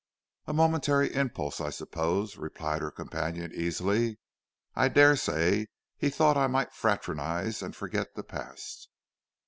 [0.47, 4.17] "A momentary impulse, I suppose," replied her companion easily.
[4.75, 8.89] "I daresay he thought I might fraternise and forget the past."